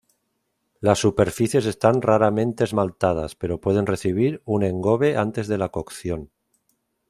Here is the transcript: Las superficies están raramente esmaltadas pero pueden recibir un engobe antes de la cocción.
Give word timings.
Las 0.79 0.97
superficies 0.97 1.67
están 1.67 2.01
raramente 2.01 2.63
esmaltadas 2.63 3.35
pero 3.35 3.61
pueden 3.61 3.85
recibir 3.85 4.41
un 4.45 4.63
engobe 4.63 5.15
antes 5.15 5.47
de 5.47 5.59
la 5.59 5.69
cocción. 5.69 6.31